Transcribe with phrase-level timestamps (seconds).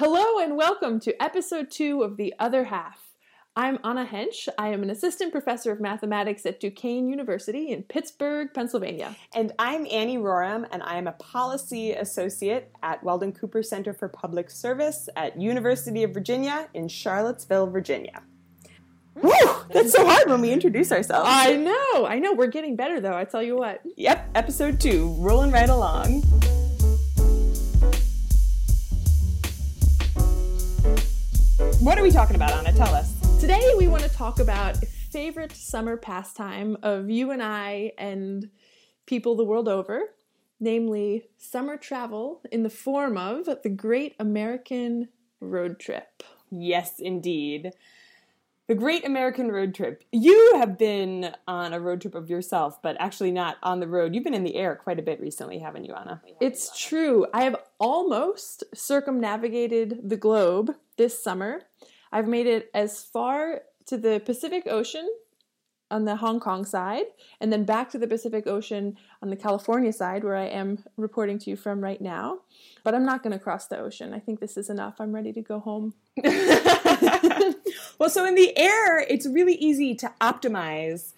[0.00, 3.12] Hello and welcome to episode two of The Other Half.
[3.54, 4.48] I'm Anna Haensch.
[4.56, 9.14] I am an assistant professor of mathematics at Duquesne University in Pittsburgh, Pennsylvania.
[9.34, 14.08] And I'm Annie Rorem, and I am a policy associate at Weldon Cooper Center for
[14.08, 18.22] Public Service at University of Virginia in Charlottesville, Virginia.
[19.16, 19.30] Woo!
[19.68, 21.28] That's so hard when we introduce ourselves.
[21.30, 22.32] I know, I know.
[22.32, 23.82] We're getting better though, I tell you what.
[23.98, 26.22] Yep, episode two, rolling right along.
[31.80, 32.76] What are we talking about, Anna?
[32.76, 33.14] Tell us.
[33.40, 38.50] Today we want to talk about a favorite summer pastime of you and I and
[39.06, 40.02] people the world over,
[40.60, 45.08] namely summer travel in the form of the Great American
[45.40, 46.22] Road Trip.
[46.50, 47.72] Yes, indeed.
[48.66, 50.04] The Great American Road Trip.
[50.12, 54.14] You have been on a road trip of yourself, but actually not on the road.
[54.14, 56.20] You've been in the air quite a bit recently, haven't you, Anna?
[56.40, 57.26] It's true.
[57.32, 61.62] I have almost circumnavigated the globe this summer.
[62.12, 65.08] I've made it as far to the Pacific Ocean
[65.90, 67.06] on the Hong Kong side,
[67.40, 71.38] and then back to the Pacific Ocean on the California side, where I am reporting
[71.40, 72.38] to you from right now.
[72.84, 74.14] But I'm not going to cross the ocean.
[74.14, 75.00] I think this is enough.
[75.00, 75.94] I'm ready to go home.
[77.98, 81.12] well, so in the air, it's really easy to optimize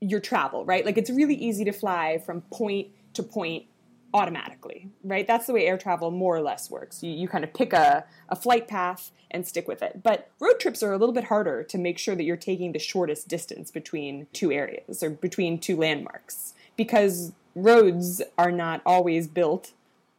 [0.00, 0.84] your travel, right?
[0.84, 3.64] Like it's really easy to fly from point to point
[4.12, 5.26] automatically, right?
[5.26, 7.02] That's the way air travel more or less works.
[7.02, 10.02] You, you kind of pick a, a flight path and stick with it.
[10.02, 12.78] But road trips are a little bit harder to make sure that you're taking the
[12.78, 19.72] shortest distance between two areas or between two landmarks because roads are not always built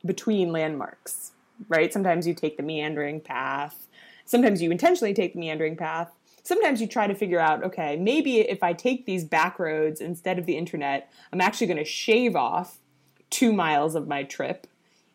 [0.05, 1.31] between landmarks,
[1.67, 1.91] right?
[1.91, 3.87] Sometimes you take the meandering path,
[4.25, 6.11] sometimes you intentionally take the meandering path.
[6.43, 10.39] Sometimes you try to figure out, okay, maybe if I take these back roads instead
[10.39, 12.79] of the internet, I'm actually going to shave off
[13.31, 14.67] two miles of my trip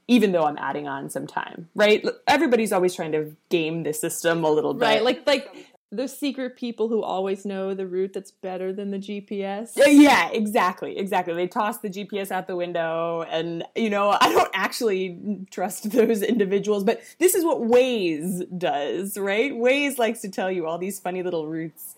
[0.09, 2.05] even though I'm adding on some time, right?
[2.29, 4.85] Everybody's always trying to game the system a little bit.
[4.85, 5.53] Right, like like
[5.93, 9.79] the secret people who always know the route that's better than the GPS.
[9.79, 11.35] Uh, yeah, exactly, exactly.
[11.35, 16.23] They toss the GPS out the window, and you know, I don't actually trust those
[16.23, 19.53] individuals, but this is what Waze does, right?
[19.53, 21.95] Waze likes to tell you all these funny little routes.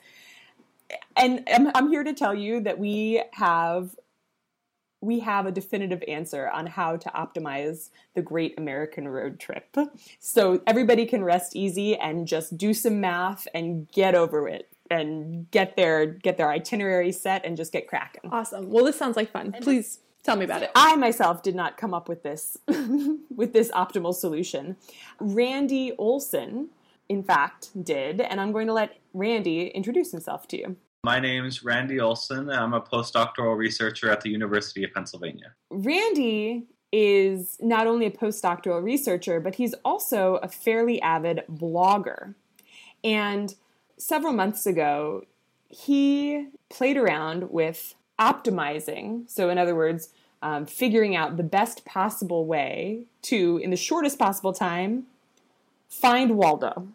[1.16, 3.94] And I'm, I'm here to tell you that we have
[5.00, 9.76] we have a definitive answer on how to optimize the great American road trip.
[10.18, 15.50] So everybody can rest easy and just do some math and get over it and
[15.50, 18.30] get their get their itinerary set and just get cracking.
[18.32, 18.70] Awesome.
[18.70, 19.54] Well, this sounds like fun.
[19.60, 20.70] Please tell me about it.
[20.74, 24.76] I myself did not come up with this with this optimal solution.
[25.20, 26.70] Randy Olson
[27.08, 30.76] in fact did, and I'm going to let Randy introduce himself to you.
[31.04, 32.50] My name is Randy Olson.
[32.50, 35.54] I'm a postdoctoral researcher at the University of Pennsylvania.
[35.70, 42.34] Randy is not only a postdoctoral researcher, but he's also a fairly avid blogger.
[43.04, 43.54] And
[43.96, 45.24] several months ago,
[45.68, 49.30] he played around with optimizing.
[49.30, 50.08] So, in other words,
[50.42, 55.06] um, figuring out the best possible way to, in the shortest possible time,
[55.88, 56.88] find Waldo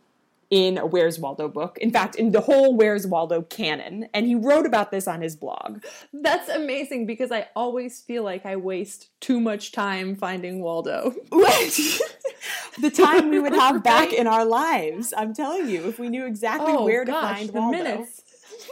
[0.53, 1.79] in a Where's Waldo book.
[1.79, 4.07] In fact, in the whole Where's Waldo canon.
[4.13, 5.83] And he wrote about this on his blog.
[6.13, 11.15] That's amazing because I always feel like I waste too much time finding Waldo.
[11.31, 15.11] the time we would have back in our lives.
[15.17, 17.77] I'm telling you, if we knew exactly oh, where gosh, to find Waldo.
[17.77, 18.21] Minutes.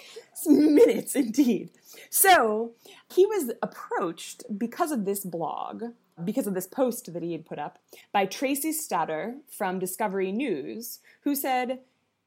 [0.45, 1.71] minutes, indeed.
[2.11, 2.73] So
[3.11, 5.83] he was approached because of this blog
[6.25, 7.79] because of this post that he had put up
[8.11, 11.79] by Tracy Staedter from Discovery News, who said,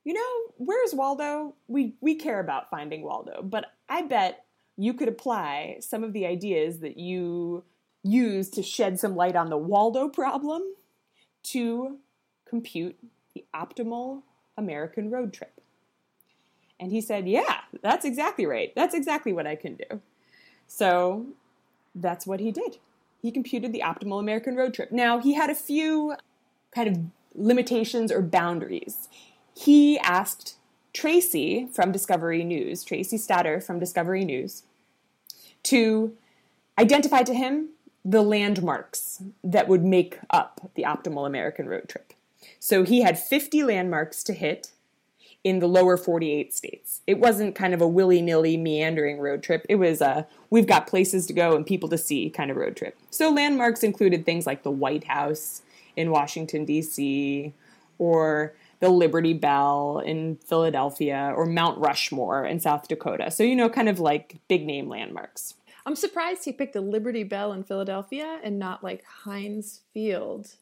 [0.05, 1.55] You know, where's Waldo?
[1.69, 4.45] We, we care about finding Waldo, but I bet
[4.77, 7.65] you could apply some of the ideas that you
[8.03, 10.63] use to shed some light on the Waldo problem
[11.45, 11.99] to
[12.45, 12.97] compute
[13.35, 14.23] the optimal
[14.57, 15.61] American road trip.
[16.81, 18.73] And he said, Yeah, that's exactly right.
[18.75, 20.01] That's exactly what I can do.
[20.67, 21.27] So
[21.95, 22.79] that's what he did
[23.25, 24.93] he computed the optimal American road trip.
[24.93, 26.15] Now, he had a few
[26.75, 26.99] kind of
[27.35, 29.09] limitations or boundaries.
[29.57, 30.59] He asked
[30.93, 34.65] Tracy from Discovery News, Tracy Staedter from Discovery News,
[35.63, 36.15] to
[36.79, 37.71] identify to him
[38.05, 42.13] the landmarks that would make up the optimal American road trip.
[42.59, 44.73] So he had 50 landmarks to hit
[45.45, 47.03] in the lower 48 states.
[47.07, 49.65] It wasn't kind of a willy nilly meandering road trip.
[49.69, 52.77] It was a we've got places to go and people to see kind of road
[52.77, 52.97] trip.
[53.11, 55.63] So landmarks included things like the White House
[55.97, 57.53] in Washington, D.C.,
[57.99, 63.31] or the Liberty Bell in Philadelphia, or Mount Rushmore in South Dakota.
[63.31, 65.55] So, you know, kind of like big name landmarks.
[65.87, 70.57] I'm surprised he picked the Liberty Bell in Philadelphia and not like Heinz Field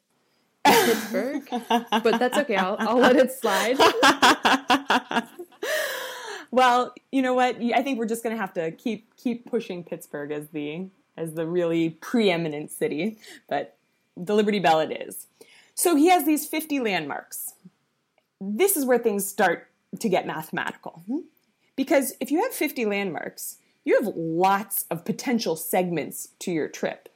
[0.64, 2.56] Pittsburgh, but that's okay.
[2.56, 3.78] I'll, I'll let it slide.
[6.50, 7.56] well, you know what?
[7.74, 11.34] I think we're just going to have to keep keep pushing Pittsburgh as the as
[11.34, 13.18] the really preeminent city,
[13.48, 13.76] but
[14.16, 15.26] the Liberty Bell it is.
[15.74, 17.54] So he has these 50 landmarks.
[18.40, 19.68] This is where things start
[19.98, 21.02] to get mathematical.
[21.06, 21.20] Hmm?
[21.76, 27.08] Because if you have 50 landmarks, you have lots of potential segments to your trip.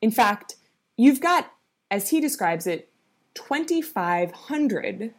[0.00, 0.56] In fact,
[0.96, 1.50] you've got,
[1.94, 2.88] as he describes it,
[3.34, 5.14] 2,500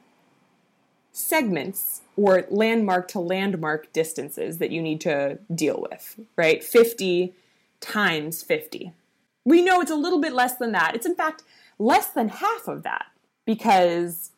[1.13, 6.61] segments or landmark to landmark distances that you need to deal with, right?
[6.61, 7.33] 50
[7.79, 8.91] times 50.
[9.45, 10.95] We know it's a little bit less than that.
[10.95, 11.43] It's in fact
[11.79, 13.05] less than half of that
[13.45, 14.31] because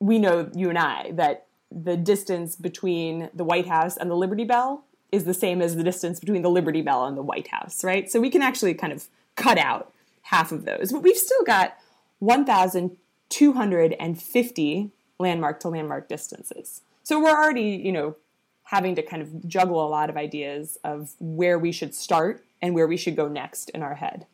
[0.00, 4.44] we know, you and I, that the distance between the White House and the Liberty
[4.44, 7.84] Bell is the same as the distance between the Liberty Bell and the White House,
[7.84, 8.10] right?
[8.10, 9.06] So we can actually kind of
[9.36, 9.92] cut out
[10.22, 10.90] half of those.
[10.90, 11.76] But we've still got
[12.24, 16.80] 1,250 landmark to landmark distances.
[17.02, 18.16] So we're already, you know,
[18.64, 22.74] having to kind of juggle a lot of ideas of where we should start and
[22.74, 24.26] where we should go next in our head.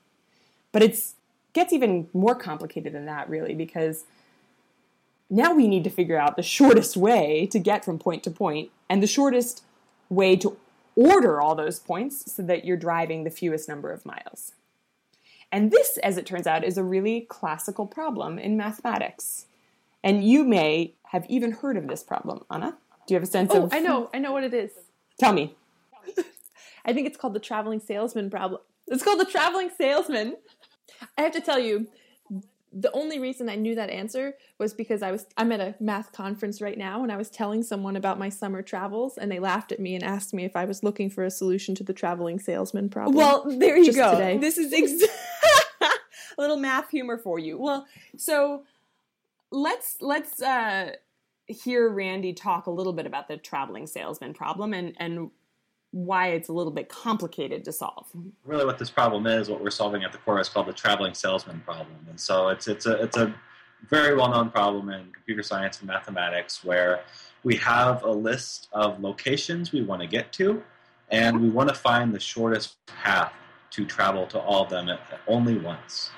[0.73, 1.15] But it's
[1.53, 4.05] gets even more complicated than that really because
[5.29, 8.71] now we need to figure out the shortest way to get from point to point
[8.89, 9.65] and the shortest
[10.09, 10.57] way to
[10.95, 14.53] order all those points so that you're driving the fewest number of miles.
[15.53, 19.47] And this, as it turns out, is a really classical problem in mathematics.
[20.03, 22.77] And you may have even heard of this problem, Anna.
[23.07, 23.75] Do you have a sense oh, of?
[23.75, 24.71] I know, I know what it is.
[25.19, 25.55] Tell me.
[26.85, 28.61] I think it's called the traveling salesman problem.
[28.87, 30.37] It's called the traveling salesman.
[31.19, 31.89] I have to tell you,
[32.73, 36.13] the only reason I knew that answer was because I was I'm at a math
[36.13, 39.73] conference right now and I was telling someone about my summer travels and they laughed
[39.73, 42.39] at me and asked me if I was looking for a solution to the traveling
[42.39, 43.17] salesman problem.
[43.17, 44.13] Well, there you go.
[44.13, 44.39] today.
[44.39, 45.13] This is ex-
[46.41, 47.59] a little math humor for you.
[47.59, 48.65] Well, so
[49.51, 50.93] let's let's uh,
[51.47, 55.31] hear Randy talk a little bit about the traveling salesman problem and and
[55.93, 58.07] why it's a little bit complicated to solve.
[58.45, 61.15] Really, what this problem is, what we're solving at the core, is called the traveling
[61.15, 62.07] salesman problem.
[62.09, 63.35] And so it's it's a it's a
[63.89, 67.03] very well known problem in computer science and mathematics where
[67.43, 70.63] we have a list of locations we want to get to,
[71.11, 73.33] and we want to find the shortest path
[73.71, 74.91] to travel to all of them
[75.27, 76.11] only once,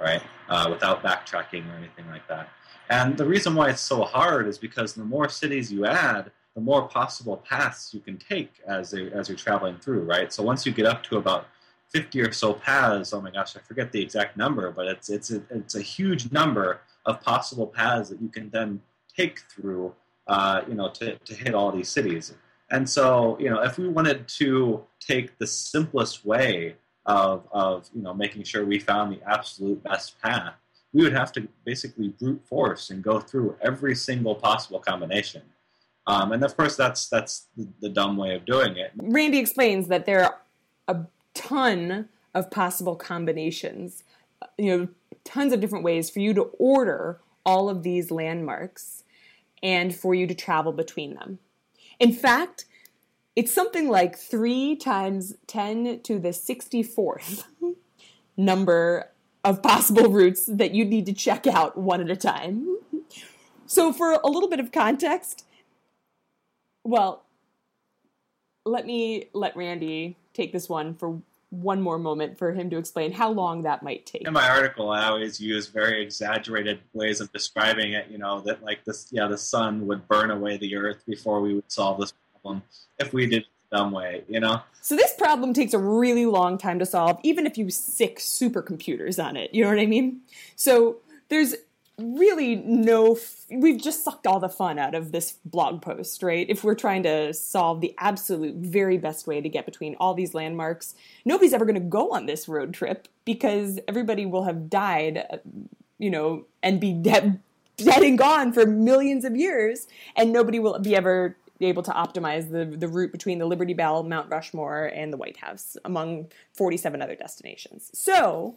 [0.00, 0.22] right?
[0.48, 2.48] Uh, without backtracking or anything like that.
[2.90, 6.60] And the reason why it's so hard is because the more cities you add, the
[6.60, 10.32] more possible paths you can take as they, as you're traveling through, right?
[10.32, 11.46] So once you get up to about
[11.90, 15.30] 50 or so paths, oh my gosh, I forget the exact number, but it's it's
[15.30, 18.80] a, it's a huge number of possible paths that you can then
[19.16, 19.94] take through,
[20.26, 22.34] uh, you know, to, to hit all these cities.
[22.70, 26.76] And so, you know, if we wanted to take the simplest way
[27.08, 30.54] of, of you know, making sure we found the absolute best path,
[30.92, 35.42] we would have to basically brute force and go through every single possible combination.
[36.06, 38.92] Um, and of course, that's that's the, the dumb way of doing it.
[38.96, 40.40] Randy explains that there are
[40.86, 44.04] a ton of possible combinations,
[44.56, 44.88] you know,
[45.24, 49.04] tons of different ways for you to order all of these landmarks
[49.62, 51.38] and for you to travel between them.
[51.98, 52.66] In fact,
[53.38, 57.44] it's something like 3 times 10 to the 64th
[58.36, 59.12] number
[59.44, 62.78] of possible routes that you need to check out one at a time.
[63.66, 65.46] So, for a little bit of context,
[66.82, 67.26] well,
[68.64, 73.12] let me let Randy take this one for one more moment for him to explain
[73.12, 74.26] how long that might take.
[74.26, 78.08] In my article, I always use very exaggerated ways of describing it.
[78.10, 81.54] You know that like this, yeah, the sun would burn away the earth before we
[81.54, 82.12] would solve this
[82.98, 84.24] if we did it way.
[84.28, 84.60] You know.
[84.80, 89.22] So this problem takes a really long time to solve, even if you sick supercomputers
[89.22, 89.52] on it.
[89.52, 90.20] You know what I mean?
[90.56, 90.96] So
[91.28, 91.54] there's
[91.98, 93.12] really no.
[93.12, 96.46] F- we've just sucked all the fun out of this blog post, right?
[96.48, 100.34] If we're trying to solve the absolute very best way to get between all these
[100.34, 105.26] landmarks, nobody's ever going to go on this road trip because everybody will have died,
[105.30, 105.36] uh,
[105.98, 107.40] you know, and be dead
[107.78, 109.86] and gone for millions of years,
[110.16, 111.36] and nobody will be ever
[111.66, 115.38] able to optimize the, the route between the Liberty Bell, Mount Rushmore, and the White
[115.38, 117.90] House, among 47 other destinations.
[117.92, 118.56] So,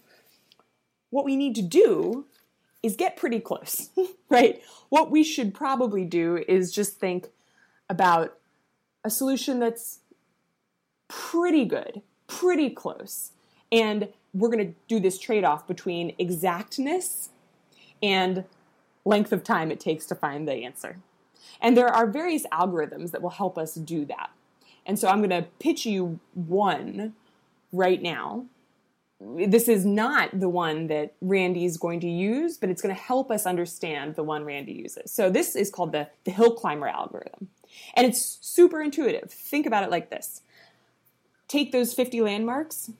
[1.10, 2.25] what we need to do
[2.84, 3.89] is get pretty close,
[4.29, 4.62] right?
[4.89, 7.27] What we should probably do is just think
[7.89, 8.38] about
[9.03, 10.00] a solution that's
[11.08, 13.31] pretty good, pretty close.
[13.72, 17.29] And we're going to do this trade off between exactness
[18.01, 18.46] and
[19.05, 20.98] length of time it takes to find the answer.
[21.62, 24.31] And there are various algorithms that will help us do that.
[24.86, 27.13] And so I'm going to pitch you one
[27.71, 28.45] right now.
[29.19, 33.00] this is not the one that Randy is going to use, but it's going to
[33.00, 35.12] help us understand the one Randy uses.
[35.12, 37.50] So this is called the, the hill climber algorithm.
[37.93, 39.31] And it's super intuitive.
[39.31, 40.41] Think about it like this.
[41.48, 42.91] Take those 50 landmarks,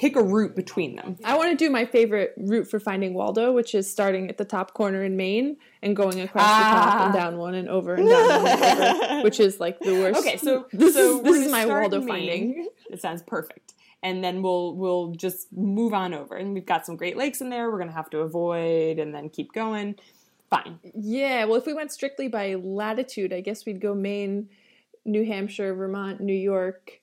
[0.00, 1.16] pick a route between them.
[1.24, 4.46] I want to do my favorite route for finding Waldo, which is starting at the
[4.46, 7.18] top corner in Maine and going across the top and Ah.
[7.18, 10.20] down one and over and down one and over, which is like the worst.
[10.20, 12.08] Okay, so this so is this is my Waldo Maine.
[12.08, 12.68] finding.
[12.90, 13.74] It sounds perfect.
[14.02, 16.34] And then we'll we'll just move on over.
[16.34, 19.28] And we've got some Great Lakes in there we're gonna have to avoid and then
[19.28, 19.96] keep going.
[20.48, 20.78] Fine.
[20.98, 24.48] Yeah, well, if we went strictly by latitude, I guess we'd go Maine,
[25.04, 27.02] New Hampshire, Vermont, New York,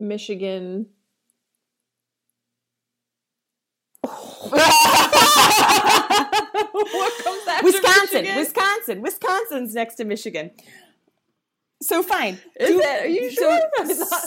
[0.00, 0.86] Michigan.
[6.72, 8.36] What comes after Wisconsin, Michigan?
[8.36, 10.50] Wisconsin, Wisconsin's next to Michigan.
[11.82, 12.38] So fine.
[12.58, 13.04] Is Do- it?
[13.04, 13.60] Are you sure?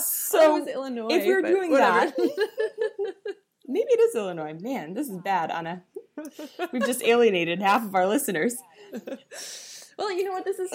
[0.02, 1.08] So was Illinois.
[1.10, 2.12] if you're doing whatever.
[3.66, 4.54] maybe it is Illinois.
[4.60, 5.82] Man, this is bad, Anna.
[6.72, 8.56] We've just alienated half of our listeners.
[9.98, 10.44] well, you know what?
[10.44, 10.70] This is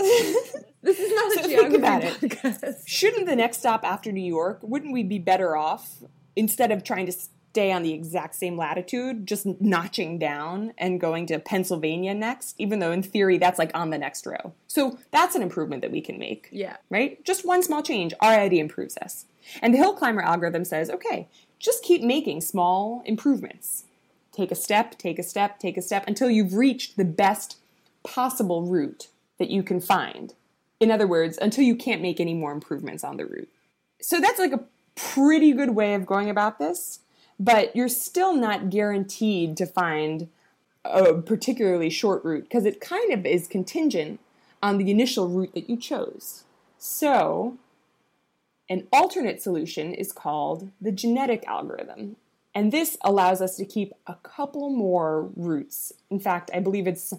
[0.82, 2.76] this is not So a geography about it.
[2.86, 6.04] Shouldn't the next stop after New York, wouldn't we be better off
[6.36, 7.14] instead of trying to
[7.56, 12.80] stay on the exact same latitude, just notching down and going to Pennsylvania next, even
[12.80, 14.52] though in theory that's like on the next row?
[14.68, 16.50] So that's an improvement that we can make.
[16.52, 16.76] Yeah.
[16.90, 17.24] right?
[17.24, 19.24] Just one small change already improves us.
[19.62, 23.86] And the hill climber algorithm says, okay, just keep making small improvements.
[24.34, 27.56] Take a step, take a step, take a step until you've reached the best
[28.04, 29.08] possible route
[29.40, 30.34] that you can find.
[30.82, 33.50] In other words, until you can't make any more improvements on the route.
[34.02, 37.00] So that's like a pretty good way of going about this,
[37.40, 40.30] but you're still not guaranteed to find
[40.84, 44.20] a particularly short route because it kind of is contingent
[44.62, 46.44] on the initial route that you chose.
[46.78, 47.58] So,
[48.70, 52.16] an alternate solution is called the genetic algorithm.
[52.54, 55.92] And this allows us to keep a couple more routes.
[56.10, 57.14] In fact, I believe it's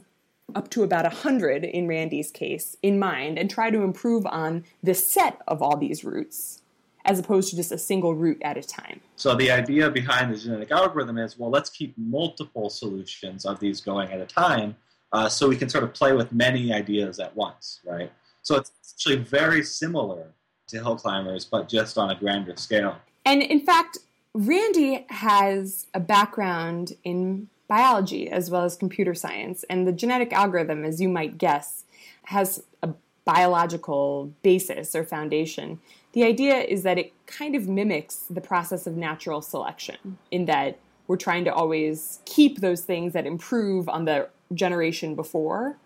[0.54, 4.94] up to about 100 in Randy's case in mind and try to improve on the
[4.94, 6.62] set of all these routes
[7.06, 9.00] as opposed to just a single route at a time.
[9.14, 13.80] So the idea behind the genetic algorithm is, well, let's keep multiple solutions of these
[13.80, 14.76] going at a time,
[15.12, 18.12] uh, so we can sort of play with many ideas at once, right?
[18.42, 20.32] So it's actually very similar
[20.66, 22.96] to hill climbers, but just on a grander scale.
[23.24, 23.98] And in fact,
[24.34, 30.84] Randy has a background in biology as well as computer science, and the genetic algorithm,
[30.84, 31.84] as you might guess,
[32.24, 32.90] has a
[33.24, 35.80] biological basis or foundation.
[36.16, 40.78] The idea is that it kind of mimics the process of natural selection in that
[41.08, 45.76] we're trying to always keep those things that improve on the generation before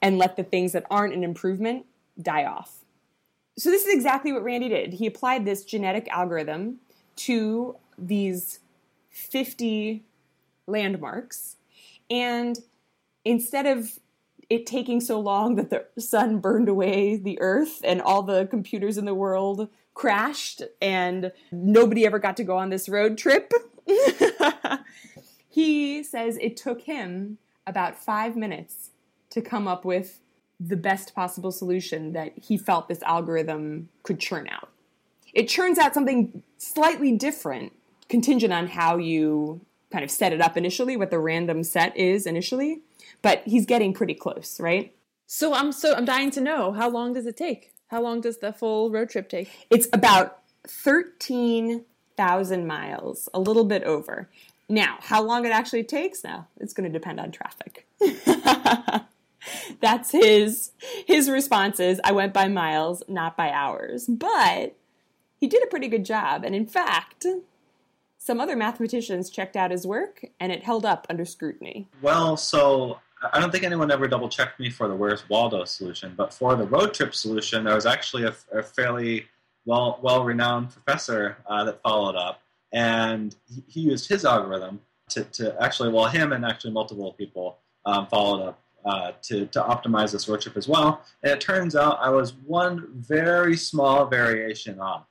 [0.00, 1.84] and let the things that aren't an improvement
[2.22, 2.84] die off.
[3.58, 4.92] So, this is exactly what Randy did.
[4.92, 6.76] He applied this genetic algorithm
[7.16, 8.60] to these
[9.10, 10.04] 50
[10.68, 11.56] landmarks,
[12.08, 12.60] and
[13.24, 13.98] instead of
[14.48, 18.98] it taking so long that the sun burned away the earth and all the computers
[18.98, 23.52] in the world crashed and nobody ever got to go on this road trip,
[25.48, 28.90] he says it took him about five minutes
[29.30, 30.20] to come up with
[30.60, 34.70] the best possible solution that he felt this algorithm could churn out.
[35.34, 37.72] It churns out something slightly different,
[38.08, 39.60] contingent on how you
[39.90, 42.80] kind of set it up initially, what the random set is initially,
[43.22, 44.94] but he's getting pretty close, right?
[45.26, 47.72] So I'm so I'm dying to know how long does it take?
[47.88, 49.50] How long does the full road trip take?
[49.70, 54.28] It's about 13,000 miles, a little bit over.
[54.68, 57.86] Now, how long it actually takes now, it's going to depend on traffic.
[59.80, 60.72] That's his
[61.06, 64.06] his response is I went by miles, not by hours.
[64.06, 64.74] But
[65.38, 67.26] he did a pretty good job, and in fact,
[68.26, 71.86] some other mathematicians checked out his work and it held up under scrutiny.
[72.02, 72.98] Well, so
[73.32, 76.54] I don't think anyone ever double checked me for the Where's Waldo solution, but for
[76.56, 79.26] the road trip solution, there was actually a, a fairly
[79.64, 82.42] well well renowned professor uh, that followed up,
[82.72, 84.80] and he, he used his algorithm
[85.10, 89.60] to, to actually, well, him and actually multiple people um, followed up uh, to, to
[89.60, 91.02] optimize this road trip as well.
[91.22, 95.06] And it turns out I was one very small variation off.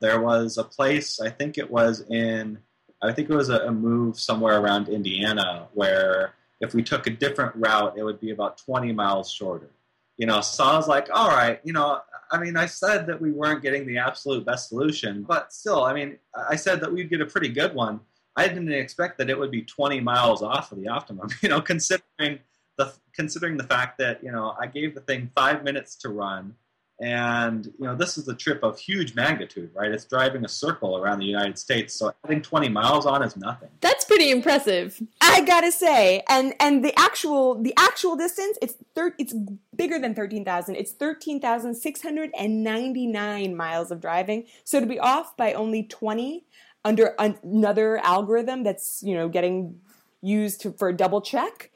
[0.00, 2.58] There was a place, I think it was in,
[3.02, 7.10] I think it was a, a move somewhere around Indiana where if we took a
[7.10, 9.70] different route, it would be about 20 miles shorter.
[10.16, 12.00] You know, so I was like, all right, you know,
[12.30, 15.94] I mean, I said that we weren't getting the absolute best solution, but still, I
[15.94, 18.00] mean, I said that we'd get a pretty good one.
[18.36, 21.60] I didn't expect that it would be 20 miles off of the optimum, you know,
[21.60, 22.38] considering
[22.76, 26.54] the considering the fact that, you know, I gave the thing 5 minutes to run
[27.00, 29.90] And you know, this is a trip of huge magnitude, right?
[29.90, 33.70] It's driving a circle around the United States, so adding 20 miles on is nothing.
[33.80, 35.00] That's pretty impressive.
[35.22, 39.34] I gotta say, and and the actual the actual distance it's thir- it's
[39.74, 40.76] bigger than thirteen thousand.
[40.76, 44.44] It's thirteen thousand six hundred and ninety nine miles of driving.
[44.64, 46.44] So to be off by only twenty
[46.84, 49.80] under another algorithm that's you know getting
[50.20, 51.70] used to, for a double check.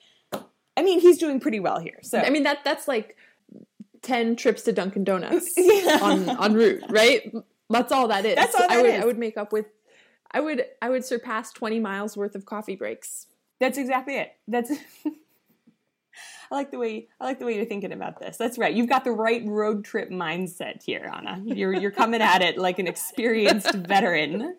[0.76, 2.00] I mean, he's doing pretty well here.
[2.02, 3.16] So I mean that that's like
[4.04, 5.98] ten trips to Dunkin' Donuts Yeah.
[6.00, 7.34] on on route, right?
[7.70, 8.36] That's all that is.
[8.36, 9.02] That's all I would is.
[9.02, 9.66] I would make up with
[10.30, 13.26] I would I would surpass twenty miles worth of coffee breaks.
[13.58, 14.32] That's exactly it.
[14.46, 14.70] That's
[16.50, 18.36] I like the way I like the way you're thinking about this.
[18.36, 18.72] That's right.
[18.74, 21.42] You've got the right road trip mindset here, Anna.
[21.44, 24.56] You're you're coming at it like an experienced veteran.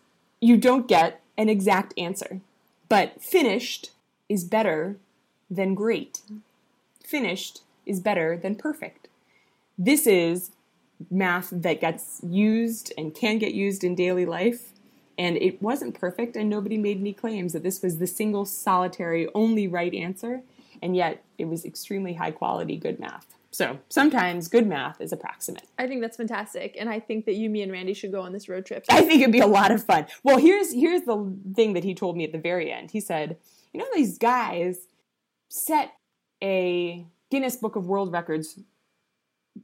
[0.40, 2.40] you don't get an exact answer,
[2.88, 3.90] but finished
[4.28, 4.96] is better
[5.50, 6.20] than great.
[7.04, 9.08] Finished is better than perfect.
[9.78, 10.50] This is
[11.10, 14.72] math that gets used and can get used in daily life.
[15.18, 19.28] And it wasn't perfect, and nobody made any claims that this was the single, solitary,
[19.34, 20.42] only right answer.
[20.82, 23.35] And yet, it was extremely high quality, good math.
[23.56, 25.66] So sometimes good math is approximate.
[25.78, 28.34] I think that's fantastic, and I think that you, me, and Randy should go on
[28.34, 28.84] this road trip.
[28.90, 30.04] I think it'd be a lot of fun.
[30.22, 32.90] Well, here's here's the thing that he told me at the very end.
[32.90, 33.38] He said,
[33.72, 34.88] "You know, these guys
[35.48, 35.94] set
[36.42, 38.60] a Guinness Book of World Records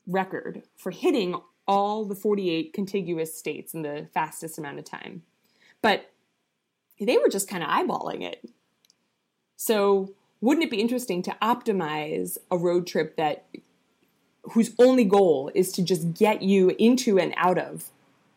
[0.07, 1.37] record for hitting
[1.69, 5.23] all the 48 contiguous states in the fastest amount of time,
[5.83, 6.11] but
[6.99, 8.49] they were just kind of eyeballing it.
[9.59, 13.45] So, wouldn't it be interesting to optimize a road trip that
[14.45, 17.91] whose only goal is to just get you into and out of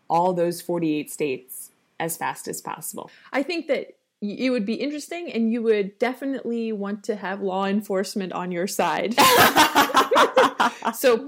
[0.09, 3.09] all those 48 states as fast as possible.
[3.33, 7.65] I think that it would be interesting, and you would definitely want to have law
[7.65, 9.15] enforcement on your side.
[10.93, 11.25] so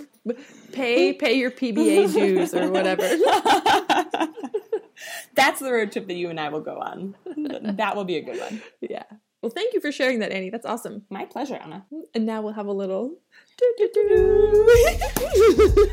[0.72, 3.04] pay pay your PBA dues or whatever.
[5.36, 7.16] That's the road trip that you and I will go on.
[7.76, 8.62] That will be a good one.
[8.82, 9.04] Yeah.
[9.42, 10.50] Well, thank you for sharing that, Annie.
[10.50, 11.04] That's awesome.
[11.12, 11.86] My pleasure, Anna.
[12.16, 13.20] And now we'll have a little.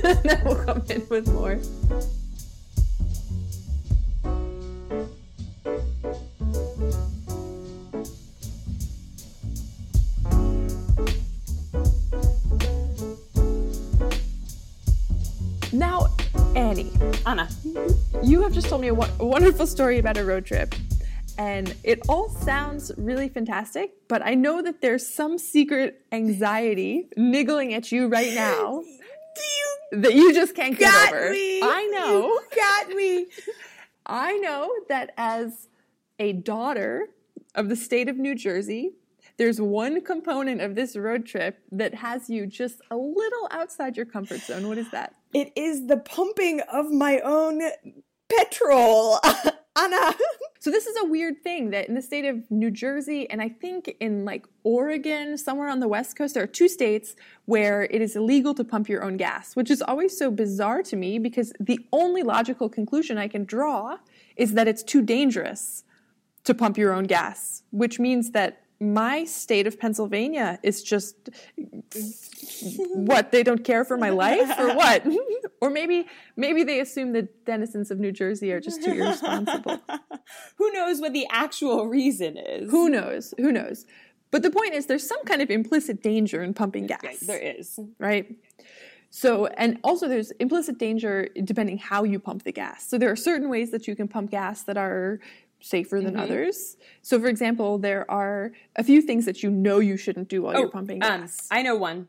[0.04, 1.60] and then we'll come in with more.
[15.70, 16.06] Now,
[16.56, 16.92] Annie,
[17.26, 17.48] Anna.
[18.22, 20.74] you have just told me a wonderful story about a road trip.
[21.36, 27.74] And it all sounds really fantastic, but I know that there's some secret anxiety niggling
[27.74, 31.30] at you right now You that you just can't get got over.
[31.30, 31.60] me.
[31.62, 32.26] I know.
[32.28, 33.26] You got me.
[34.06, 35.68] I know that as
[36.18, 37.08] a daughter
[37.54, 38.92] of the state of New Jersey,
[39.36, 44.06] there's one component of this road trip that has you just a little outside your
[44.06, 44.68] comfort zone.
[44.68, 45.14] What is that?
[45.32, 47.60] It is the pumping of my own
[48.28, 49.18] petrol.
[49.76, 50.14] Anna.
[50.64, 53.50] So this is a weird thing that in the state of New Jersey and I
[53.50, 58.00] think in like Oregon, somewhere on the west coast, there are two states where it
[58.00, 61.52] is illegal to pump your own gas, which is always so bizarre to me because
[61.60, 63.98] the only logical conclusion I can draw
[64.36, 65.84] is that it's too dangerous
[66.44, 71.30] to pump your own gas, which means that my state of Pennsylvania is just
[72.94, 75.04] what they don't care for my life or what?
[75.60, 76.06] Or maybe
[76.36, 79.80] maybe they assume the denizens of New Jersey are just too irresponsible.
[80.56, 82.70] Who knows what the actual reason is?
[82.70, 83.32] who knows?
[83.38, 83.86] Who knows?
[84.30, 87.38] But the point is there's some kind of implicit danger in pumping gas Right, there
[87.38, 87.78] is.
[87.98, 88.36] right?
[89.08, 92.86] So and also there's implicit danger depending how you pump the gas.
[92.86, 95.18] So there are certain ways that you can pump gas that are
[95.64, 99.96] safer than others so for example there are a few things that you know you
[99.96, 102.08] shouldn't do while you're pumping um, gas I know one.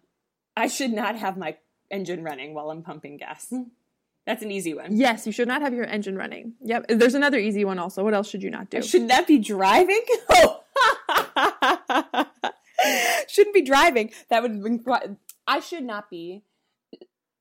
[0.57, 1.57] I should not have my
[1.91, 3.53] engine running while I'm pumping gas.
[4.25, 4.95] That's an easy one.
[4.95, 6.53] Yes, you should not have your engine running.
[6.63, 6.85] Yep.
[6.89, 8.03] There's another easy one also.
[8.03, 8.81] What else should you not do?
[8.81, 10.01] Should that be driving?
[10.29, 10.61] Oh.
[13.27, 14.11] Shouldn't be driving.
[14.29, 14.85] That would.
[15.47, 16.43] I should not be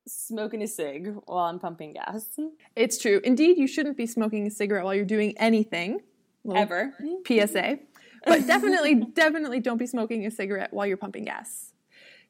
[0.06, 2.38] smoking a cig while I'm pumping gas.
[2.76, 3.20] It's true.
[3.24, 6.00] Indeed, you shouldn't be smoking a cigarette while you're doing anything.
[6.44, 6.94] Little Ever.
[7.26, 7.78] PSA.
[8.26, 11.72] But definitely, definitely don't be smoking a cigarette while you're pumping gas.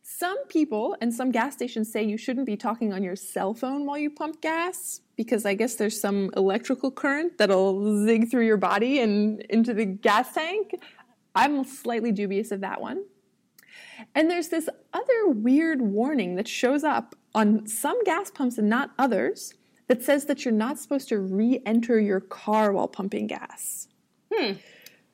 [0.02, 3.86] Some people and some gas stations say you shouldn't be talking on your cell phone
[3.86, 8.58] while you pump gas because I guess there's some electrical current that'll zig through your
[8.58, 10.74] body and into the gas tank.
[11.34, 13.04] I'm slightly dubious of that one.
[14.14, 18.90] And there's this other weird warning that shows up on some gas pumps and not
[18.98, 19.54] others
[19.88, 23.88] that says that you're not supposed to re enter your car while pumping gas.
[24.32, 24.52] Hmm.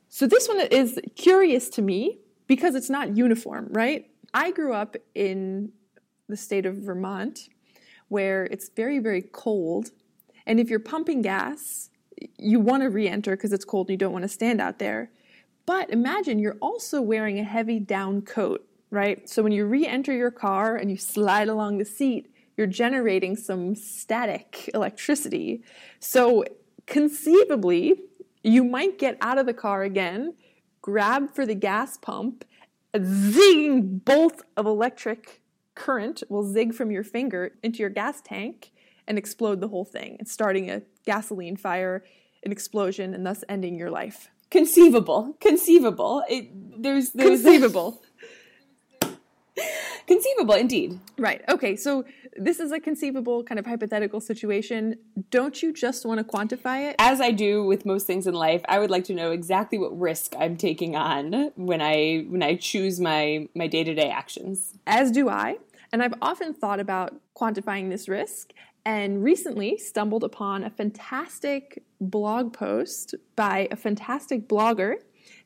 [0.09, 4.11] So this one is curious to me because it's not uniform, right?
[4.35, 5.73] I grew up in
[6.29, 7.49] the state of Vermont
[8.09, 9.91] where it's very, very cold.
[10.47, 11.91] And if you're pumping gas,
[12.39, 14.79] you want to re enter because it's cold and you don't want to stand out
[14.79, 15.11] there.
[15.65, 19.29] But imagine you're also wearing a heavy down coat, right?
[19.29, 23.37] So when you re enter your car and you slide along the seat, you're generating
[23.37, 25.63] some static electricity.
[25.99, 26.45] So
[26.87, 27.95] conceivably,
[28.43, 30.35] you might get out of the car again,
[30.83, 32.45] grab for the gas pump,
[32.93, 35.41] a zing bolt of electric
[35.75, 38.73] current will zig from your finger into your gas tank
[39.07, 42.05] and explode the whole thing and starting a gasoline fire,
[42.45, 44.29] an explosion, and thus ending your life.
[44.51, 45.37] Conceivable.
[45.41, 46.25] Conceivable.
[46.29, 48.03] It, there's, there's Conceivable.
[50.11, 50.99] Conceivable, indeed.
[51.19, 51.41] Right.
[51.49, 51.77] Okay.
[51.77, 52.05] So
[52.37, 54.97] this is a conceivable kind of hypothetical situation.
[55.31, 56.97] Don't you just want to quantify it?
[56.99, 59.97] As I do with most things in life, I would like to know exactly what
[59.97, 64.75] risk I'm taking on when I when I choose my my day to day actions.
[64.85, 65.59] As do I.
[65.93, 68.53] And I've often thought about quantifying this risk
[68.85, 74.97] and recently stumbled upon a fantastic blog post by a fantastic blogger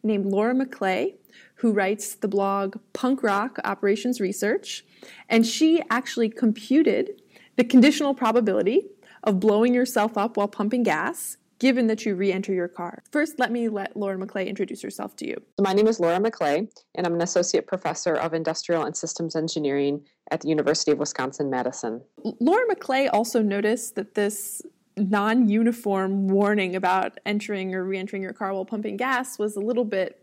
[0.04, 1.14] named Laura McLay,
[1.56, 4.84] who writes the blog Punk Rock Operations Research.
[5.28, 7.22] And she actually computed
[7.56, 8.86] the conditional probability
[9.22, 13.02] of blowing yourself up while pumping gas given that you re-enter your car.
[13.10, 15.36] First, let me let Laura McLay introduce herself to you.
[15.60, 20.04] My name is Laura McLay, and I'm an associate professor of industrial and systems engineering
[20.30, 22.02] at the University of Wisconsin Madison.
[22.40, 24.62] Laura McLay also noticed that this
[24.96, 29.60] non uniform warning about entering or re entering your car while pumping gas was a
[29.60, 30.20] little bit.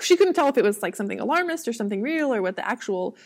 [0.00, 2.68] She couldn't tell if it was like something alarmist or something real or what the
[2.68, 3.16] actual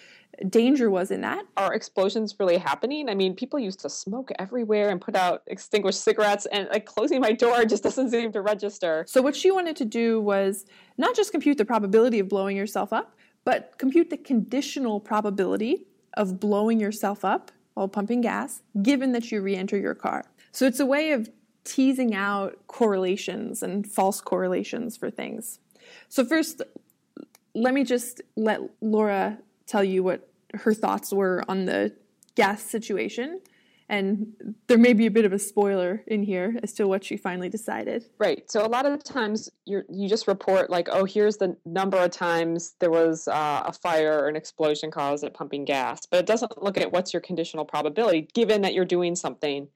[0.49, 1.45] danger was in that.
[1.57, 3.09] Are explosions really happening?
[3.09, 7.21] I mean, people used to smoke everywhere and put out extinguished cigarettes, and like closing
[7.21, 9.05] my door just doesn't seem to register.
[9.09, 10.67] So, what she wanted to do was
[10.99, 16.39] not just compute the probability of blowing yourself up, but compute the conditional probability of
[16.41, 20.25] blowing yourself up while pumping gas, given that you re enter your car.
[20.53, 21.31] So, it's a way of
[21.65, 25.59] teasing out correlations and false correlations for things.
[26.09, 26.63] So, first,
[27.55, 31.93] let me just let Laura tell you what her thoughts were on the
[32.35, 33.41] gas situation.
[33.89, 37.17] And there may be a bit of a spoiler in here as to what she
[37.19, 38.07] finally decided.
[38.19, 38.51] Right.
[38.51, 42.11] So a lot of times you you just report like, oh, here's the number of
[42.11, 46.27] times there was uh, a fire or an explosion caused at pumping gas, but it
[46.27, 49.69] doesn't look at what's your conditional probability given that you're doing something.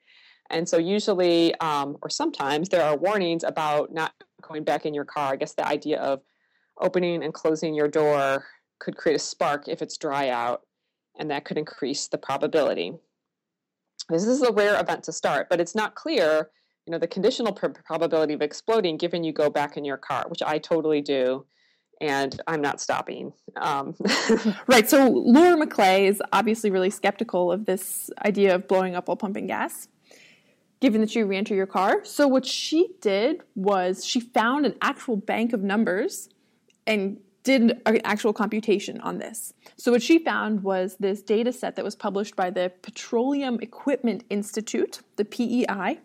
[0.50, 5.04] And so usually, um, or sometimes, there are warnings about not going back in your
[5.04, 5.32] car.
[5.32, 6.22] I guess the idea of
[6.80, 8.46] opening and closing your door
[8.78, 10.62] could create a spark if it's dry out,
[11.18, 12.94] and that could increase the probability.
[14.08, 16.50] This is a rare event to start, but it's not clear,
[16.86, 20.24] you know, the conditional pr- probability of exploding given you go back in your car,
[20.28, 21.44] which I totally do,
[22.00, 23.32] and I'm not stopping.
[23.56, 23.94] Um,
[24.66, 24.88] right.
[24.88, 29.46] So Laura McLay is obviously really skeptical of this idea of blowing up while pumping
[29.46, 29.88] gas,
[30.80, 32.04] given that you re-enter your car.
[32.04, 36.30] So what she did was she found an actual bank of numbers
[36.86, 39.54] and did an actual computation on this.
[39.78, 44.22] So what she found was this data set that was published by the Petroleum Equipment
[44.28, 45.98] Institute, the PEI,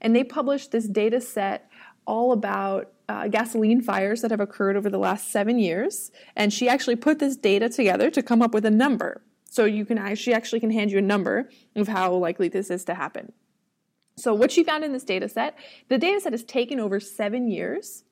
[0.00, 1.68] and they published this data set
[2.06, 6.12] all about uh, gasoline fires that have occurred over the last seven years.
[6.36, 9.20] And she actually put this data together to come up with a number.
[9.50, 12.84] So you can she actually can hand you a number of how likely this is
[12.84, 13.32] to happen.
[14.16, 15.56] So what she found in this data set,
[15.88, 18.04] the data set is taken over seven years,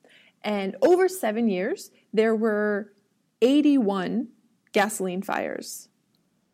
[0.42, 2.92] and over seven years, there were
[3.40, 4.28] 81
[4.72, 5.88] gasoline fires,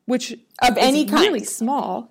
[0.07, 1.21] which Of any kind.
[1.21, 2.11] really small.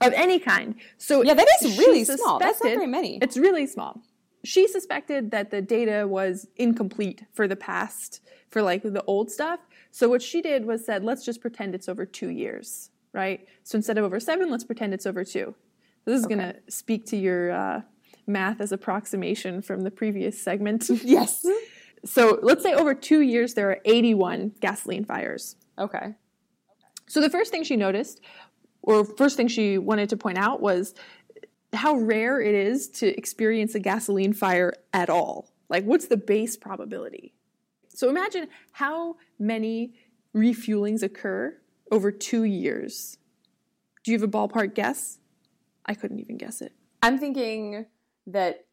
[0.00, 0.74] Of any kind.
[0.98, 2.38] So Yeah, that is really small.
[2.38, 3.18] That's not very many.
[3.20, 4.02] It's really small.
[4.44, 9.60] She suspected that the data was incomplete for the past, for like the old stuff.
[9.90, 13.46] So what she did was said, let's just pretend it's over two years, right?
[13.64, 15.54] So instead of over seven, let's pretend it's over two.
[16.06, 17.82] This is going to speak to your uh,
[18.26, 20.88] math as approximation from the previous segment.
[21.04, 21.44] Yes.
[22.04, 25.56] So let's say over two years there are 81 gasoline fires.
[25.78, 26.14] Okay.
[27.06, 28.20] So the first thing she noticed,
[28.82, 30.94] or first thing she wanted to point out, was
[31.72, 35.52] how rare it is to experience a gasoline fire at all.
[35.68, 37.34] Like, what's the base probability?
[37.88, 39.94] So imagine how many
[40.34, 41.56] refuelings occur
[41.90, 43.18] over two years.
[44.04, 45.18] Do you have a ballpark guess?
[45.86, 46.72] I couldn't even guess it.
[47.02, 47.86] I'm thinking
[48.26, 48.66] that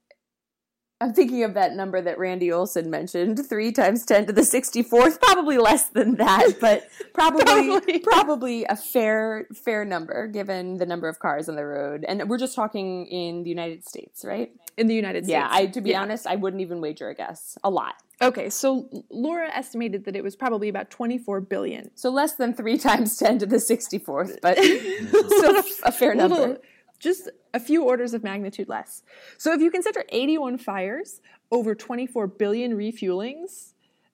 [1.00, 5.22] I'm thinking of that number that Randy Olson mentioned, three times ten to the sixty-fourth.
[5.22, 8.00] Probably less than that, but probably Probably.
[8.00, 12.04] probably a fair fair number given the number of cars on the road.
[12.08, 14.52] And we're just talking in the United States, right?
[14.76, 15.34] In the United States.
[15.34, 15.48] Yeah.
[15.52, 16.02] I to be Yeah.
[16.02, 17.60] honest, I wouldn't even wager a guess.
[17.64, 17.94] A lot.
[18.20, 21.92] Okay, so Laura estimated that it was probably about 24 billion.
[21.94, 24.58] So less than three times ten to the sixty-fourth, but
[25.08, 26.36] still a fair number.
[26.36, 26.58] Little-
[27.00, 29.04] just a few orders of magnitude less.
[29.38, 33.74] So if you consider 81 fires over 24 billion refuelings,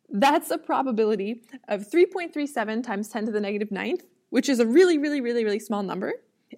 [0.09, 4.97] that's a probability of 3.37 times 10 to the negative ninth, which is a really,
[4.97, 6.13] really, really, really small number,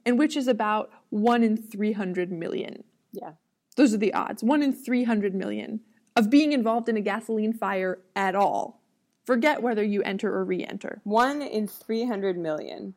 [0.05, 2.83] and which is about 1 in 300 million.
[3.13, 3.31] Yeah.
[3.77, 5.81] Those are the odds 1 in 300 million
[6.15, 8.81] of being involved in a gasoline fire at all.
[9.25, 11.01] Forget whether you enter or re enter.
[11.03, 12.93] One in three hundred million.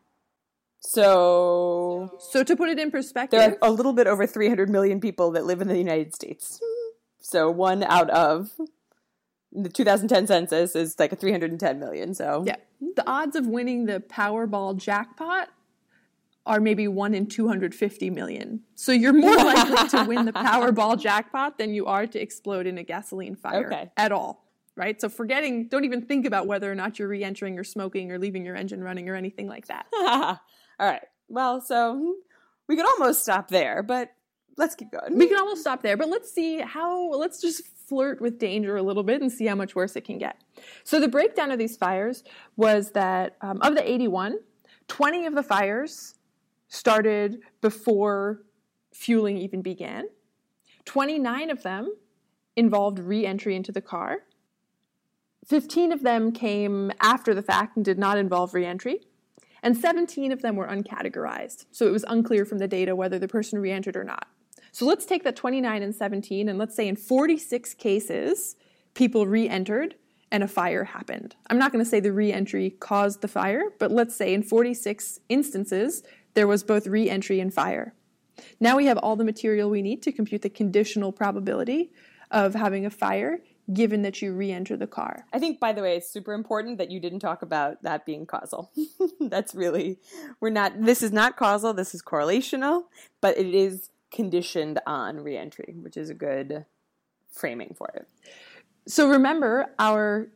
[0.81, 5.01] So So to put it in perspective, there are a little bit over 300 million
[5.01, 6.61] people that live in the United States.
[7.21, 8.53] So one out of
[9.53, 12.15] the 2010 census is like a 310 million.
[12.15, 12.57] So Yeah.
[12.95, 15.49] The odds of winning the Powerball jackpot
[16.47, 18.63] are maybe 1 in 250 million.
[18.75, 22.79] So you're more likely to win the Powerball jackpot than you are to explode in
[22.79, 23.91] a gasoline fire Okay.
[23.97, 24.45] at all.
[24.77, 24.99] Right?
[25.01, 28.19] So forgetting, don't even think about whether or not you're re entering or smoking or
[28.19, 29.87] leaving your engine running or anything like that.
[30.79, 31.03] all right.
[31.29, 32.17] Well, so
[32.69, 34.13] we could almost stop there, but
[34.57, 35.17] let's keep going.
[35.17, 38.83] We can almost stop there, but let's see how, let's just flirt with danger a
[38.83, 40.41] little bit and see how much worse it can get.
[40.85, 42.25] So the breakdown of these fires
[42.57, 44.39] was that um, of the 81,
[44.89, 46.15] 20 of the fires
[46.69, 48.43] started before
[48.93, 50.05] fueling even began.
[50.85, 51.95] 29 of them
[52.57, 54.25] involved re entry into the car.
[55.47, 59.01] 15 of them came after the fact and did not involve re entry.
[59.63, 61.67] And 17 of them were uncategorized.
[61.71, 64.27] So it was unclear from the data whether the person re entered or not.
[64.73, 68.57] So let's take that 29 and 17, and let's say in 46 cases,
[68.95, 69.97] people re entered
[70.31, 71.37] and a fire happened.
[71.49, 74.43] I'm not going to say the re entry caused the fire, but let's say in
[74.43, 76.03] 46 instances,
[76.35, 77.95] there was both re entry and fire.
[78.61, 81.93] Now we have all the material we need to compute the conditional probability
[82.31, 83.41] of having a fire
[83.73, 85.27] given that you re enter the car.
[85.33, 88.27] I think, by the way, it's super important that you didn't talk about that being
[88.27, 88.71] causal.
[89.21, 89.99] That's really,
[90.41, 92.85] we're not, this is not causal, this is correlational,
[93.21, 96.65] but it is conditioned on re entry, which is a good
[97.31, 98.09] framing for it.
[98.87, 100.29] So remember, our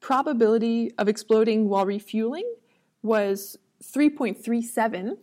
[0.00, 2.48] probability of exploding while refueling
[3.02, 5.18] was 3.37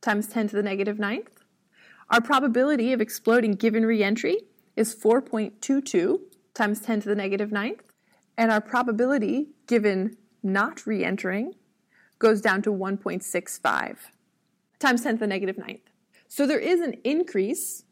[0.00, 1.44] times 10 to the negative ninth.
[2.10, 4.38] Our probability of exploding given reentry
[4.74, 6.20] is 4.22
[6.58, 7.92] times 10 to the negative ninth.
[8.36, 11.54] And our probability given not re entering
[12.18, 13.96] goes down to 1.65
[14.78, 15.88] times 10 to the negative ninth.
[16.28, 17.84] So there is an increase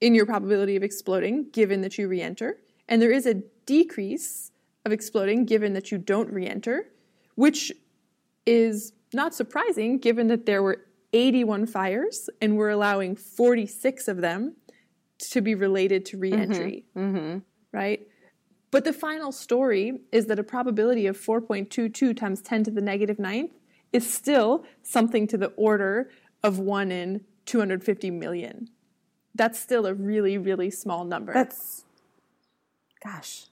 [0.00, 2.58] in your probability of exploding given that you re-enter,
[2.88, 3.34] and there is a
[3.66, 4.50] decrease
[4.84, 6.88] of exploding given that you don't re-enter,
[7.34, 7.70] which
[8.46, 14.56] is not surprising given that there were 81 fires and we're allowing 46 of them
[15.18, 17.16] to be related to re-entry, mm-hmm.
[17.16, 17.38] Mm-hmm.
[17.72, 18.06] Right?
[18.70, 23.18] But the final story is that a probability of 4.22 times 10 to the negative
[23.18, 23.52] ninth
[23.92, 26.10] is still something to the order
[26.42, 28.68] of 1 in 250 million.
[29.34, 31.32] That's still a really, really small number.
[31.32, 31.84] That's,
[33.02, 33.46] gosh,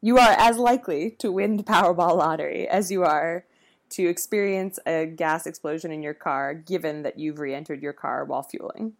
[0.00, 3.44] you are as likely to win the Powerball lottery as you are
[3.90, 8.24] to experience a gas explosion in your car, given that you've re entered your car
[8.24, 8.94] while fueling.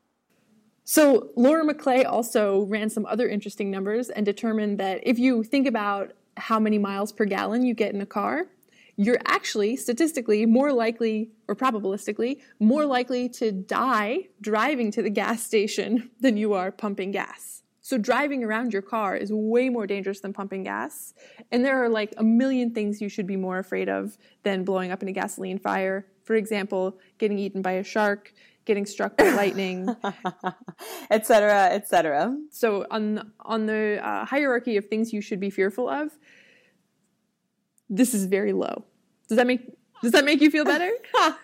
[0.85, 5.66] So Laura McLay also ran some other interesting numbers and determined that if you think
[5.66, 8.49] about how many miles per gallon you get in a car,
[8.97, 15.42] you're actually statistically more likely, or probabilistically, more likely to die driving to the gas
[15.42, 17.62] station than you are pumping gas.
[17.81, 21.12] So driving around your car is way more dangerous than pumping gas.
[21.51, 24.90] And there are like a million things you should be more afraid of than blowing
[24.90, 26.07] up in a gasoline fire.
[26.23, 28.33] For example, getting eaten by a shark,
[28.64, 29.94] getting struck by lightning,
[31.11, 32.37] etc., etc.
[32.50, 36.11] so on on the uh, hierarchy of things you should be fearful of,
[37.88, 38.85] this is very low.
[39.29, 39.61] Does that make
[40.03, 40.90] does that make you feel better?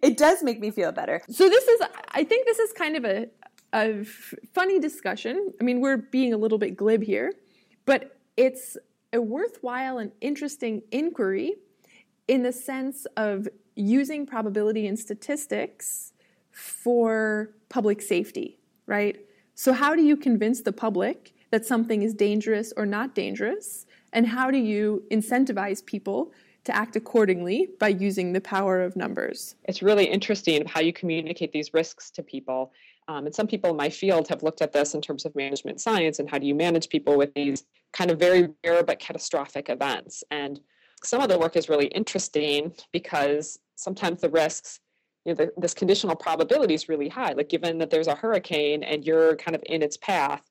[0.00, 1.22] It does make me feel better.
[1.28, 3.26] so this is I think this is kind of a
[3.72, 4.04] a
[4.54, 5.52] funny discussion.
[5.60, 7.32] I mean, we're being a little bit glib here,
[7.84, 8.76] but it's
[9.12, 11.54] a worthwhile and interesting inquiry
[12.28, 16.12] in the sense of using probability and statistics
[16.50, 19.16] for public safety, right?
[19.54, 23.86] So, how do you convince the public that something is dangerous or not dangerous?
[24.12, 26.32] And how do you incentivize people
[26.64, 29.54] to act accordingly by using the power of numbers?
[29.64, 32.72] It's really interesting how you communicate these risks to people.
[33.06, 35.80] Um, and some people in my field have looked at this in terms of management
[35.80, 39.70] science and how do you manage people with these kind of very rare but catastrophic
[39.70, 40.22] events.
[40.30, 40.60] And
[41.04, 44.80] some of the work is really interesting because sometimes the risks
[45.24, 47.32] you know, the, this conditional probability is really high.
[47.32, 50.42] Like given that there's a hurricane and you're kind of in its path,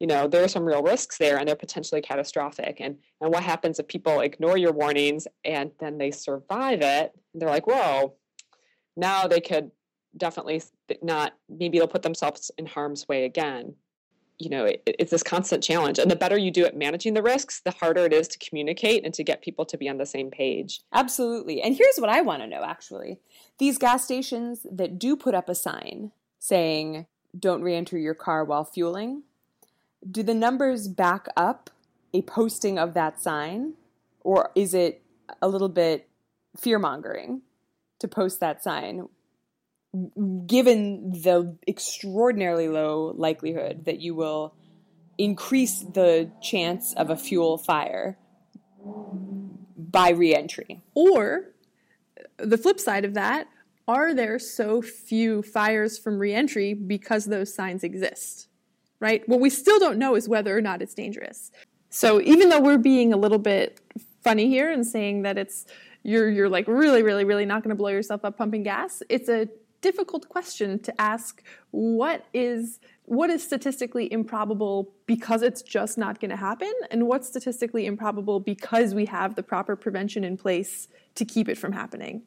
[0.00, 2.78] you know, there are some real risks there and they're potentially catastrophic.
[2.80, 7.12] And and what happens if people ignore your warnings and then they survive it?
[7.34, 8.14] They're like, whoa,
[8.96, 9.70] now they could
[10.16, 10.62] definitely
[11.02, 13.74] not maybe they'll put themselves in harm's way again
[14.38, 15.98] you know it, it's this constant challenge.
[15.98, 19.04] And the better you do at managing the risks the harder it is to communicate
[19.04, 20.80] and to get people to be on the same page.
[20.92, 21.62] Absolutely.
[21.62, 23.18] And here's what i want to know actually.
[23.58, 27.06] These gas stations that do put up a sign saying
[27.38, 29.22] don't re-enter your car while fueling
[30.10, 31.70] do the numbers back up
[32.12, 33.74] a posting of that sign?
[34.20, 35.02] Or is it
[35.42, 36.08] a little bit
[36.56, 37.42] fear mongering
[37.98, 39.08] to post that sign
[40.46, 44.54] given the extraordinarily low likelihood that you will
[45.18, 48.18] increase the chance of a fuel fire
[49.78, 50.82] by reentry.
[50.94, 51.52] Or
[52.36, 53.48] the flip side of that,
[53.88, 58.48] are there so few fires from reentry because those signs exist?
[58.98, 59.26] Right?
[59.28, 61.50] What we still don't know is whether or not it's dangerous.
[61.90, 63.80] So even though we're being a little bit
[64.24, 65.66] funny here and saying that it's
[66.02, 69.28] you're you're like really really really not going to blow yourself up pumping gas, it's
[69.28, 69.48] a
[69.86, 76.30] difficult question to ask what is what is statistically improbable because it's just not going
[76.30, 76.72] to happen?
[76.90, 81.56] And what's statistically improbable because we have the proper prevention in place to keep it
[81.56, 82.22] from happening?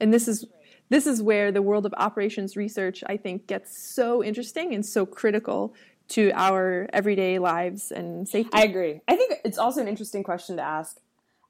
[0.00, 0.46] And this is
[0.88, 5.04] this is where the world of operations research i think gets so interesting and so
[5.04, 5.74] critical
[6.08, 8.50] to our everyday lives and safety.
[8.52, 9.00] I agree.
[9.08, 10.98] I think it's also an interesting question to ask.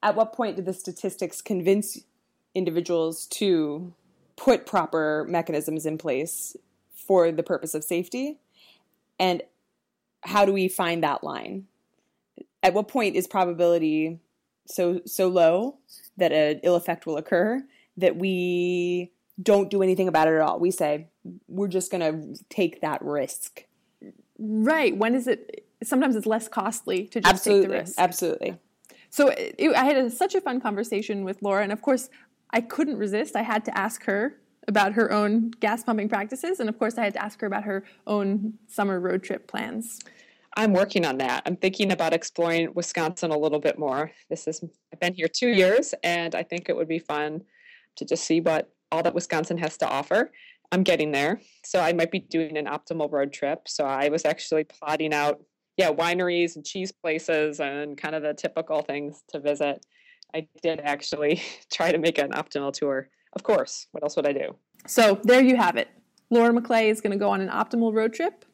[0.03, 1.99] At what point do the statistics convince
[2.53, 3.93] individuals to
[4.37, 6.55] put proper mechanisms in place
[6.93, 8.37] for the purpose of safety?
[9.19, 9.43] And
[10.21, 11.65] how do we find that line?
[12.63, 14.19] At what point is probability
[14.65, 15.77] so so low
[16.17, 17.63] that an ill effect will occur
[17.97, 20.59] that we don't do anything about it at all?
[20.59, 21.07] We say
[21.47, 23.65] we're just going to take that risk.
[24.37, 24.95] Right.
[24.95, 25.65] When is it?
[25.83, 27.93] Sometimes it's less costly to just absolutely, take the risk.
[27.97, 28.57] Absolutely.
[29.09, 32.09] So it, I had a, such a fun conversation with Laura, and of course,
[32.51, 33.35] I couldn't resist.
[33.35, 36.59] I had to ask her about her own gas pumping practices.
[36.59, 39.99] And of course, I had to ask her about her own summer road trip plans.
[40.55, 41.43] I'm working on that.
[41.45, 44.11] I'm thinking about exploring Wisconsin a little bit more.
[44.29, 47.43] This is I've been here 2 years and I think it would be fun
[47.97, 50.31] to just see what all that Wisconsin has to offer.
[50.71, 51.41] I'm getting there.
[51.63, 53.67] So I might be doing an optimal road trip.
[53.67, 55.41] So I was actually plotting out
[55.77, 59.85] yeah, wineries and cheese places and kind of the typical things to visit.
[60.33, 63.09] I did actually try to make an optimal tour.
[63.33, 63.87] Of course.
[63.91, 64.55] What else would I do?
[64.87, 65.89] So there you have it.
[66.29, 68.45] Laura McLay is going to go on an optimal road trip,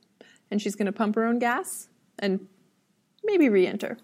[0.52, 2.48] and she's going to pump her own gas and
[3.24, 3.98] maybe re-enter.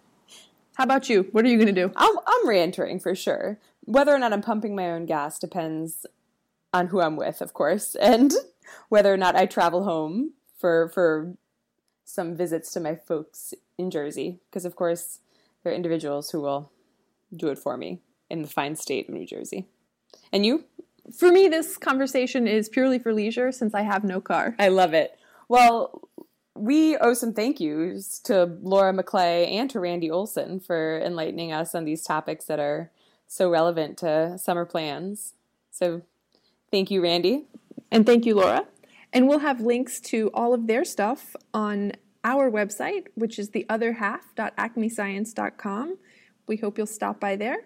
[0.76, 1.28] How about you?
[1.32, 1.92] What are you going to do?
[1.96, 3.60] I'm, I'm re-entering for sure.
[3.82, 6.06] Whether or not I'm pumping my own gas depends
[6.74, 8.32] on who I'm with, of course, and
[8.90, 11.36] whether or not I travel home for for
[12.06, 15.20] some visits to my folks in Jersey, because of course
[15.64, 16.72] there are individuals who will
[17.36, 19.66] do it for me in the fine state of New Jersey.
[20.32, 20.66] And you?
[21.18, 24.56] For me, this conversation is purely for leisure since I have no car.
[24.60, 25.18] I love it.
[25.48, 26.08] Well,
[26.56, 31.74] we owe some thank yous to Laura McLay and to Randy Olson for enlightening us
[31.74, 32.92] on these topics that are
[33.28, 35.34] so relevant to summer plans.
[35.72, 36.02] So
[36.70, 37.46] thank you, Randy.
[37.92, 38.66] And thank you, Laura.
[39.12, 45.98] And we'll have links to all of their stuff on our website, which is theotherhalf.acmescience.com.
[46.50, 47.58] We hope you'll stop by there.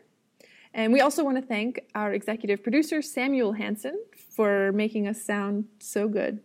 [0.73, 3.97] And we also want to thank our executive producer, Samuel Hansen,
[4.35, 6.41] for making us sound so good.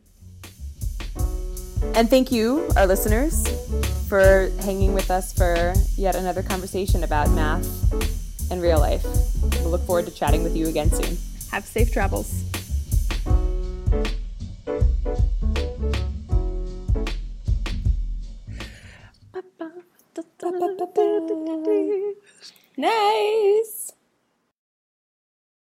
[1.97, 3.45] And thank you, our listeners,
[4.09, 7.67] for hanging with us for yet another conversation about math
[8.53, 9.05] and real life.
[9.61, 11.19] We'll look forward to chatting with you again soon.
[11.51, 12.45] Have safe travels.
[22.79, 23.78] Nice.